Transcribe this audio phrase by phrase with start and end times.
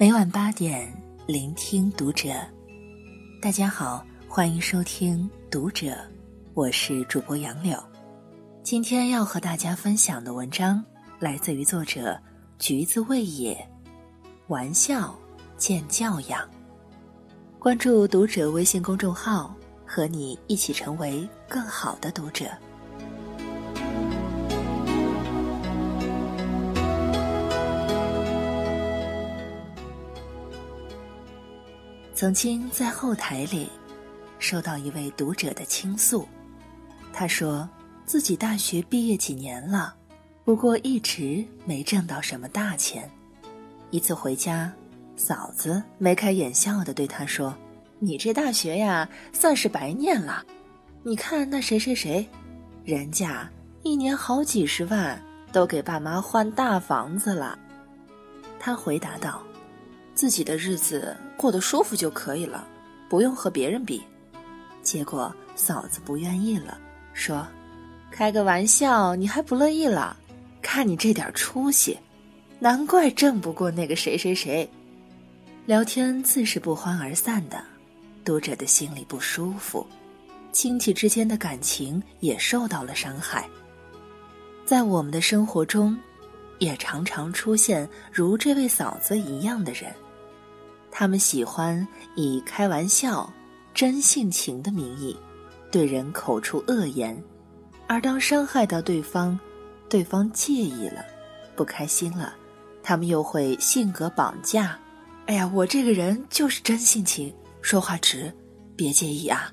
[0.00, 0.88] 每晚八点，
[1.26, 2.28] 聆听读者。
[3.42, 5.88] 大家好，欢迎收听《读者》，
[6.54, 7.76] 我是主播杨柳。
[8.62, 10.84] 今天要和大家分享的文章
[11.18, 12.16] 来自于作者
[12.60, 13.58] 橘子味也。
[14.46, 15.18] 玩笑
[15.56, 16.48] 见教养。
[17.58, 19.52] 关注《读者》微信公众号，
[19.84, 22.46] 和你一起成为更好的读者。
[32.18, 33.70] 曾经在后台里
[34.40, 36.26] 收到一位读者的倾诉，
[37.12, 37.68] 他说
[38.06, 39.94] 自己大学毕业几年了，
[40.44, 43.08] 不过一直没挣到什么大钱。
[43.90, 44.72] 一次回家，
[45.14, 47.56] 嫂子眉开眼笑的对他说
[48.00, 50.44] ：“你这大学呀，算是白念了。
[51.04, 52.28] 你看那谁谁谁，
[52.82, 53.48] 人家
[53.84, 55.22] 一年好几十万，
[55.52, 57.56] 都给爸妈换大房子了。”
[58.58, 59.40] 他回答道。
[60.18, 62.66] 自己的日子过得舒服就可以了，
[63.08, 64.02] 不用和别人比。
[64.82, 66.76] 结果嫂子不愿意了，
[67.12, 67.46] 说
[68.10, 70.16] ：“开个玩笑，你还不乐意了？
[70.60, 71.96] 看你这点出息，
[72.58, 74.68] 难怪挣不过那个谁谁谁。”
[75.66, 77.62] 聊天自是不欢而散的，
[78.24, 79.86] 读者的心里不舒服，
[80.50, 83.48] 亲戚之间的感情也受到了伤害。
[84.66, 85.96] 在我们的生活中，
[86.58, 89.94] 也常常出现如这位嫂子一样的人。
[90.90, 91.86] 他们喜欢
[92.16, 93.30] 以开玩笑、
[93.72, 95.16] 真性情的名义，
[95.70, 97.16] 对人口出恶言，
[97.86, 99.38] 而当伤害到对方，
[99.88, 101.04] 对方介意了，
[101.54, 102.34] 不开心了，
[102.82, 104.78] 他们又会性格绑架。
[105.26, 108.32] 哎呀，我这个人就是真性情，说话直，
[108.74, 109.52] 别介意啊。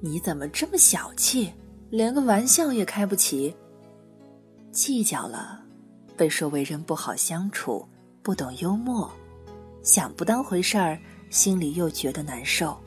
[0.00, 1.52] 你怎么这么小气，
[1.90, 3.54] 连个玩笑也开不起？
[4.72, 5.60] 计较了，
[6.16, 7.86] 被说为人不好相处，
[8.22, 9.10] 不懂幽默。
[9.82, 10.98] 想不当回事儿，
[11.30, 12.78] 心里又觉得难受，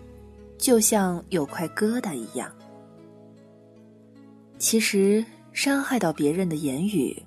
[0.57, 2.51] 就像有块疙瘩一样。
[4.57, 7.21] 其实伤害到别人的言语，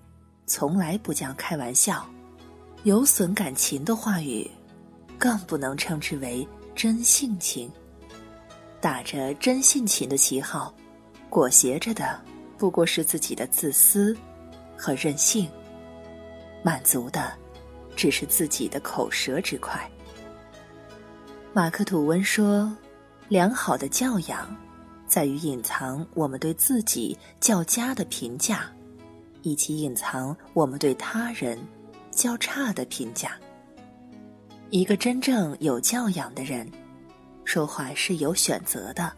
[0.47, 2.07] 从来不讲开玩笑，
[2.85, 4.49] 有损感情的话语，
[5.19, 7.71] 更不能称之为真性情。
[8.81, 10.73] 打着真性情的旗号，
[11.29, 12.21] 裹挟着的
[12.57, 14.17] 不过是自己的自私
[14.77, 15.49] 和任性，
[16.63, 17.33] 满足的。
[17.97, 19.91] 只是自己的口舌之快。
[21.53, 22.71] 马克吐温说
[23.29, 24.55] ：“良好的教养，
[25.09, 28.71] 在于隐藏我们对自己较佳的评价，
[29.41, 31.59] 以及隐藏我们对他人
[32.11, 33.33] 较差的评价。
[34.69, 36.71] 一个真正有教养的人，
[37.45, 39.11] 说话是有选择的。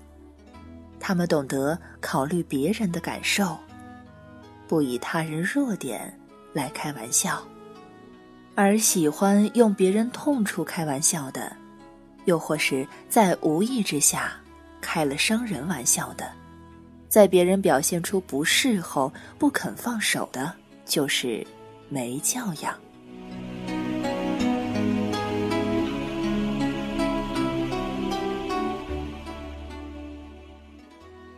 [1.00, 3.58] 他们懂得考虑别人的感受，
[4.68, 6.16] 不以他人弱点
[6.52, 7.42] 来开玩笑。”
[8.60, 11.56] 而喜欢用别人痛处开玩笑的，
[12.24, 14.32] 又或是在无意之下
[14.80, 16.28] 开了伤人玩笑的，
[17.08, 20.52] 在别人表现出不适后不肯放手的，
[20.84, 21.46] 就是
[21.88, 22.76] 没教养。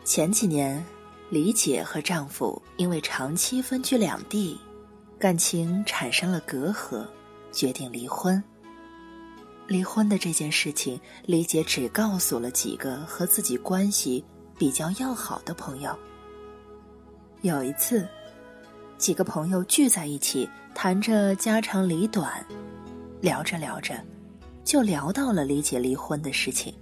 [0.06, 0.82] 前几年，
[1.28, 4.58] 李姐和丈夫因为长期分居两地。
[5.20, 7.06] 感情产生了隔阂，
[7.52, 8.42] 决定离婚。
[9.66, 14.24] 离婚的这件事情，李姐只告诉了几个和自己关系
[14.56, 15.94] 比较要好的朋友。
[17.42, 18.08] 有一次，
[18.96, 22.42] 几个朋友聚在一起，谈着家长里短，
[23.20, 24.02] 聊着聊着，
[24.64, 26.72] 就聊到了李姐离婚的事情。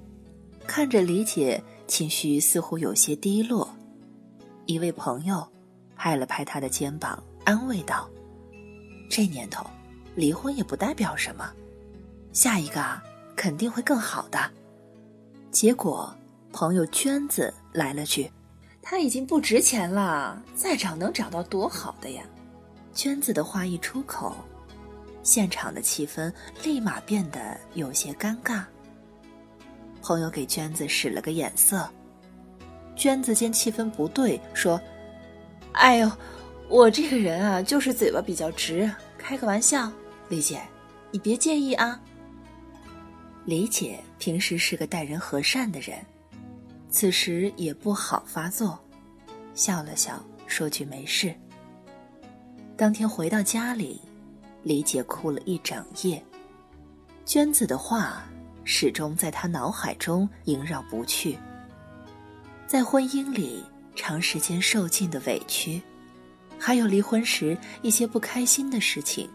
[0.65, 3.69] 看着李姐情绪似乎有些低落，
[4.67, 5.45] 一位朋友
[5.97, 8.09] 拍了拍她的肩膀，安慰道。
[9.09, 9.65] 这年头，
[10.15, 11.51] 离婚也不代表什么，
[12.33, 13.01] 下一个
[13.35, 14.39] 肯定会更好的。
[15.51, 16.15] 结果，
[16.53, 18.31] 朋友娟子来了句
[18.83, 22.23] ：“他已经不值钱了，再找能找到多好的呀？”
[22.93, 24.37] 娟子的话一出口，
[25.23, 26.33] 现场的气氛
[26.63, 28.63] 立马变得有些尴尬。
[30.03, 31.89] 朋友给娟子使了个眼色，
[32.95, 34.81] 娟子见气氛不对，说
[35.73, 36.11] ：“哎呦。”
[36.69, 39.91] 我这个人啊，就是嘴巴比较直，开个玩笑，
[40.29, 40.61] 李姐，
[41.11, 41.99] 你别介意啊。
[43.47, 45.99] 李姐平时是个待人和善的人，
[46.91, 48.79] 此时也不好发作，
[49.55, 51.35] 笑了笑，说句没事。
[52.77, 53.99] 当天回到家里，
[54.63, 56.23] 李姐哭了一整夜，
[57.25, 58.23] 娟子的话
[58.63, 61.39] 始终在她脑海中萦绕不去。
[62.67, 63.65] 在婚姻里
[63.97, 65.81] 长时间受尽的委屈。
[66.59, 69.29] 还有离婚时一些不开心的事情，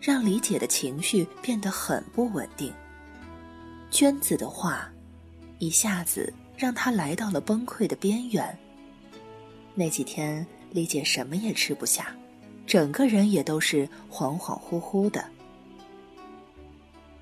[0.00, 2.72] 让李姐的情绪变得很不稳定。
[3.90, 4.90] 娟子的话，
[5.58, 8.58] 一下子让她来到了崩溃的边缘。
[9.74, 12.14] 那几天，李姐什么也吃不下，
[12.66, 15.24] 整个人也都是恍恍惚惚的。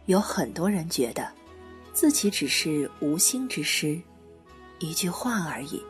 [0.07, 1.29] 有很多人觉得，
[1.93, 4.01] 自己只是无心之失，
[4.81, 5.83] 一句话而已，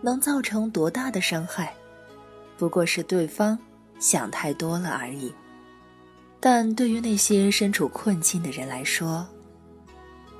[0.00, 1.74] 能造成多大的伤害？
[2.58, 3.58] 不过是对方
[3.98, 5.32] 想太多了而已。
[6.40, 9.26] 但对于那些身处困境的人来说，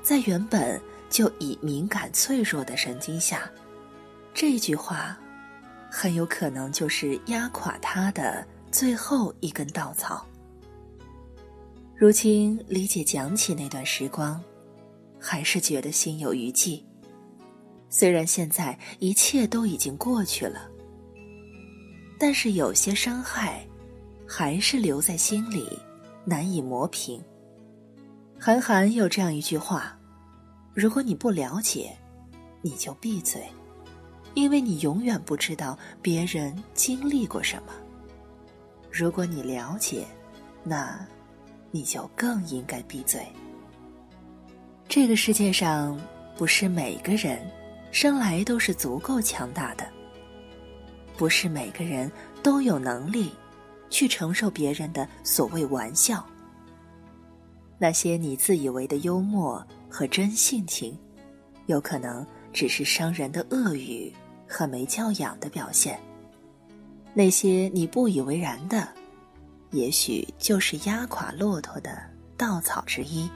[0.03, 0.79] 在原本
[1.09, 3.49] 就已敏感脆弱的神经下，
[4.33, 5.17] 这句话，
[5.89, 10.25] 很有可能就是压垮他的最后一根稻草。
[11.95, 14.41] 如今，李姐讲起那段时光，
[15.19, 16.85] 还是觉得心有余悸。
[17.89, 20.69] 虽然现在一切都已经过去了，
[22.19, 23.65] 但是有些伤害，
[24.27, 25.67] 还是留在心里，
[26.25, 27.23] 难以磨平。
[28.37, 29.97] 韩寒有这样一句话
[30.75, 31.97] ：“如果你不了解，
[32.61, 33.41] 你就闭嘴，
[34.33, 37.73] 因为你永远不知道别人经历过什么。
[38.91, 40.05] 如果你了解，
[40.63, 40.99] 那……”
[41.71, 43.21] 你就更应该闭嘴。
[44.87, 45.95] 这个世界上，
[46.35, 47.39] 不是每个人
[47.91, 49.87] 生来都是足够强大的，
[51.19, 52.09] 不是每个人
[52.41, 53.29] 都有能力
[53.89, 56.25] 去承受别人的所谓玩笑。
[57.77, 60.97] 那些你自以为的幽默和真性情，
[61.65, 64.13] 有可能只是伤人的恶语
[64.47, 65.99] 和没教养的表现。
[67.13, 68.87] 那些你不以为然的。
[69.71, 72.01] 也许就是压垮骆驼的
[72.37, 73.29] 稻草之一。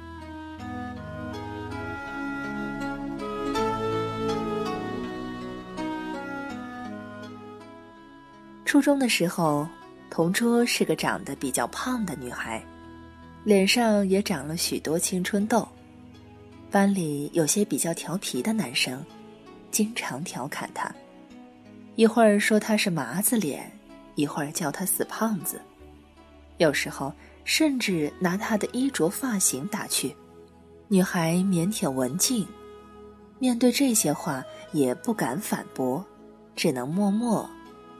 [8.73, 9.67] 初中的时候，
[10.09, 12.59] 同桌是个长得比较胖的女孩，
[13.43, 15.67] 脸上也长了许多青春痘。
[16.71, 19.05] 班里有些比较调皮的男生，
[19.69, 20.91] 经常调侃她，
[21.97, 23.71] 一会儿说她是麻子脸，
[24.15, 25.61] 一会儿叫她死胖子。
[26.57, 30.15] 有时候甚至拿她的衣着、发型打趣，
[30.87, 32.43] 女孩腼腆文静，
[33.37, 36.03] 面对这些话也不敢反驳，
[36.55, 37.47] 只能默默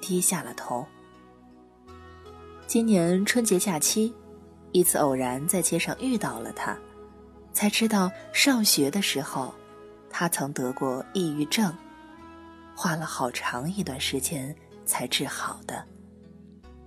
[0.04, 0.86] 低下了头。
[2.68, 4.14] 今年春节假期，
[4.74, 6.78] 一次偶然在街上遇到了他，
[7.54, 9.54] 才知道上学的时候，
[10.10, 11.74] 他曾得过抑郁症，
[12.76, 14.54] 花了好长一段时间
[14.86, 15.82] 才治好的。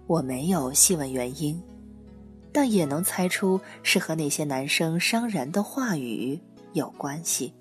[0.07, 1.59] 我没有细问原因，
[2.53, 6.39] 但也能猜出是和那些男生伤人的话语
[6.75, 7.55] 有关系。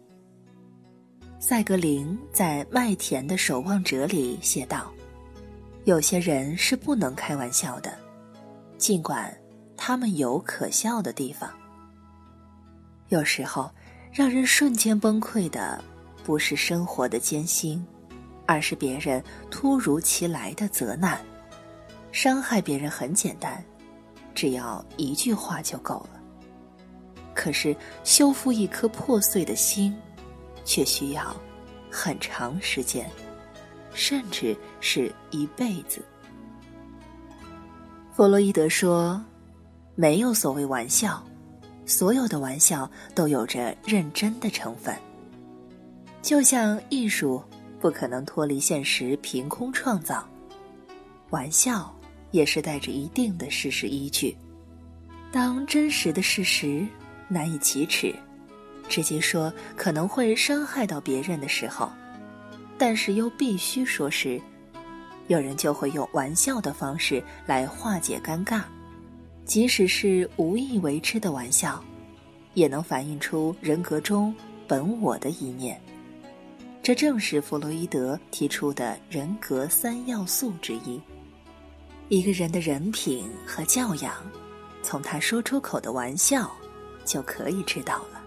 [1.39, 4.91] 赛格林在《麦田的守望者》里写道
[5.85, 7.93] ：“有些人是不能开玩笑的，
[8.75, 9.31] 尽管
[9.77, 11.47] 他们有可笑的地方。
[13.09, 13.69] 有时候，
[14.11, 15.79] 让人瞬间崩溃的，
[16.23, 17.85] 不是生活的艰辛，
[18.47, 21.23] 而是别人突如其来的责难。”
[22.11, 23.63] 伤害别人很简单，
[24.33, 26.19] 只要一句话就够了。
[27.35, 29.95] 可是修复一颗破碎的心，
[30.63, 31.35] 却需要
[31.91, 33.07] 很长时间，
[33.95, 36.05] 甚至是一辈子。
[38.13, 39.19] 弗洛伊德说
[39.95, 41.25] ：“没有所谓玩笑，
[41.87, 44.95] 所有的玩笑都有着认真的成分。
[46.21, 47.43] 就像艺术
[47.79, 50.23] 不可能脱离现实凭空创造，
[51.31, 51.91] 玩笑。”
[52.31, 54.35] 也是带着一定的事实依据。
[55.31, 56.85] 当真实的事实
[57.29, 58.13] 难以启齿，
[58.89, 61.89] 直接说可能会伤害到别人的时候，
[62.77, 64.41] 但是又必须说时，
[65.27, 68.63] 有人就会用玩笑的方式来化解尴尬，
[69.45, 71.83] 即使是无意为之的玩笑，
[72.53, 74.35] 也能反映出人格中
[74.67, 75.81] 本我的一面。
[76.83, 81.01] 这正是弗洛伊德提出的人格三要素之一。
[82.09, 84.13] 一个人的人品和教养，
[84.83, 86.51] 从他说出口的玩笑
[87.03, 88.21] 就可以知道了。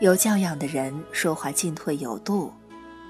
[0.00, 2.52] 有教养的人说话进退有度，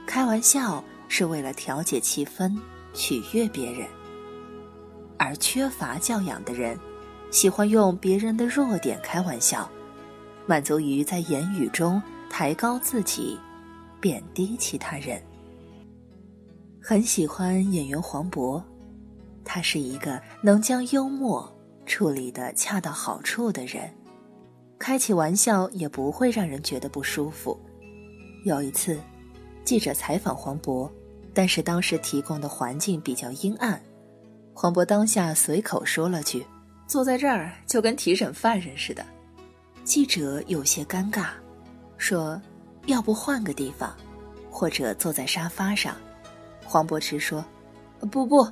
[0.07, 2.57] 开玩笑是为了调节气氛、
[2.93, 3.87] 取悦别人；
[5.19, 6.79] 而缺乏教养的人，
[7.31, 9.69] 喜欢用别人的弱点开玩笑，
[10.47, 13.39] 满足于在言语中抬高自己，
[14.01, 15.21] 贬低其他人。
[16.83, 18.63] 很喜欢演员黄渤。
[19.47, 23.91] 他是一个能将幽默处理的恰到好处的人，
[24.79, 27.59] 开起玩笑也不会让人觉得不舒服。
[28.47, 28.99] 有一次，
[29.65, 30.91] 记者采访黄渤，
[31.33, 33.81] 但是当时提供的环境比较阴暗，
[34.53, 36.45] 黄渤当下随口说了句
[36.87, 39.05] ：“坐在这儿就跟提审犯人似的。
[39.83, 41.29] 记者有些尴尬，
[41.97, 42.41] 说
[42.87, 43.95] ：“要不换个地方，
[44.51, 45.97] 或者坐在沙发上。”
[46.63, 47.45] 黄伯池说
[48.13, 48.47] ：“不不。”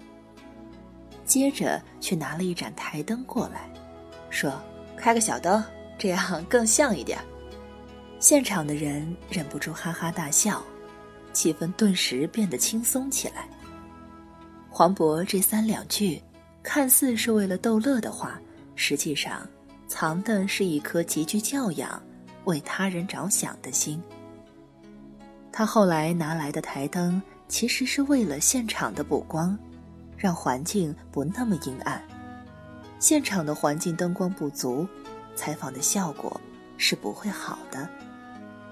[1.25, 3.71] 接着去拿了一盏台灯过来，
[4.31, 4.53] 说
[4.97, 5.63] ：“开个小灯，
[5.99, 7.19] 这样更像一点。”
[8.19, 10.63] 现场的人忍不住哈哈大笑，
[11.33, 13.49] 气氛顿时变得轻松起来。
[14.71, 16.23] 黄渤这三两句，
[16.63, 18.41] 看似是为了逗乐的话，
[18.75, 19.47] 实际上
[19.87, 22.03] 藏的是一颗极具教养、
[22.45, 24.03] 为他人着想的心。
[25.51, 29.59] 他后来拿来的台灯，其实是为了现场的补光，
[30.17, 32.03] 让环境不那么阴暗。
[32.99, 34.87] 现场的环境灯光不足，
[35.35, 36.41] 采访的效果
[36.79, 37.87] 是不会好的。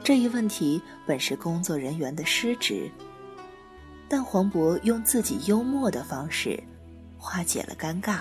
[0.03, 2.91] 这一问题本是工作人员的失职，
[4.09, 6.61] 但黄渤用自己幽默的方式
[7.19, 8.21] 化解了尴尬，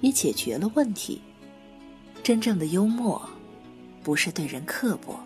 [0.00, 1.20] 也解决了问题。
[2.22, 3.20] 真正的幽默，
[4.02, 5.18] 不是对人刻薄，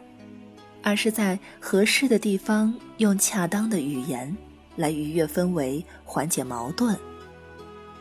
[0.82, 4.34] 而是在合适的地方用恰当的语言
[4.76, 6.98] 来愉悦氛围，缓解矛盾。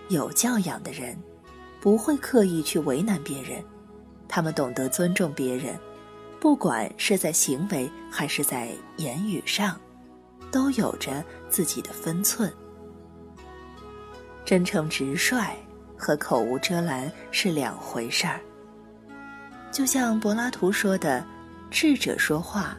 [0.08, 1.18] 有教养的人，
[1.82, 3.62] 不会刻意去为难别人，
[4.30, 5.78] 他们懂得尊重别人。
[6.40, 9.80] 不管是在行为还是在言语上，
[10.52, 12.52] 都有着自己的分寸。
[14.46, 15.56] 真诚直率
[15.98, 18.40] 和口无遮拦是两回事儿。
[19.72, 21.26] 就像柏拉图说的
[21.72, 22.78] ：“智者说话，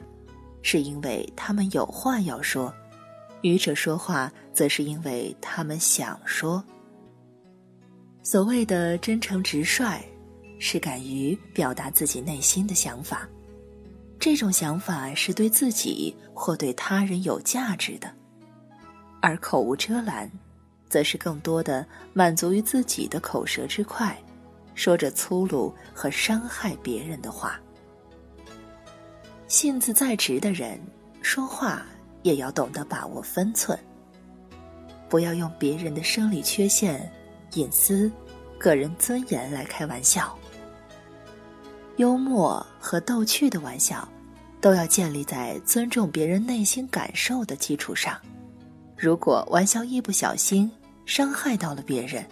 [0.63, 2.73] 是因为他们有话要说；
[3.43, 6.63] 愚者说话，则是因为他们想说。”
[8.23, 10.01] 所谓的真诚直率，
[10.59, 13.29] 是敢于表达自己内心的想法。
[14.27, 18.13] 这种想法是对自己或对他人有价值的，
[19.23, 20.29] 而口无遮拦，
[20.89, 24.21] 则是更多的满足于自己的口舌之快，
[24.75, 27.61] 说着粗鲁和伤害别人的话。
[29.47, 30.81] 性子再直的人，
[31.23, 31.87] 说话
[32.25, 33.79] 也要懂得把握分寸，
[35.09, 37.09] 不要用别人的生理缺陷、
[37.53, 38.11] 隐私、
[38.59, 40.37] 个人尊严来开玩笑。
[41.99, 44.07] 幽默和逗趣的玩笑，
[44.61, 48.21] 都要建立在尊重别人内心感受的基础上。
[48.97, 50.71] 如果玩笑一不小心
[51.05, 52.27] 伤害到了别人，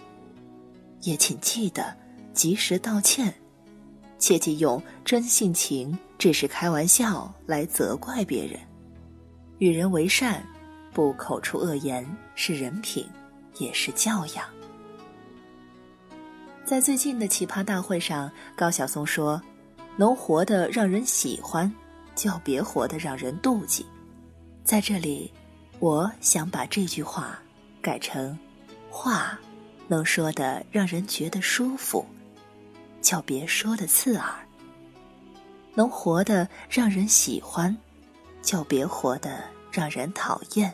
[1.01, 1.95] 也请记得
[2.33, 3.33] 及时道歉，
[4.17, 8.59] 切忌用真性情只是开玩笑来责怪别人。
[9.59, 10.45] 与人为善，
[10.93, 12.05] 不口出恶言，
[12.35, 13.07] 是人品，
[13.57, 14.45] 也是教养。
[16.65, 19.41] 在最近的奇葩大会上，高晓松说。
[19.97, 21.73] 能活得让人喜欢，
[22.15, 23.85] 就别活得让人妒忌。
[24.63, 25.31] 在这里，
[25.79, 27.37] 我想把这句话
[27.81, 28.37] 改成：
[28.89, 29.39] 话
[29.87, 32.05] 能说的让人觉得舒服，
[33.01, 34.33] 就别说的刺耳；
[35.75, 37.75] 能活得让人喜欢，
[38.41, 40.73] 就别活得让人讨厌。